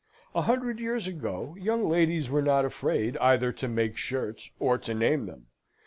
A 0.33 0.41
hundred 0.41 0.79
years 0.79 1.05
ago, 1.05 1.55
young 1.59 1.87
ladies 1.87 2.27
were 2.27 2.41
not 2.41 2.65
afraid 2.65 3.17
either 3.17 3.51
to 3.51 3.67
make 3.67 3.97
shirts, 3.97 4.49
or 4.59 4.79
to 4.79 4.95
name 4.95 5.27
them. 5.27 5.45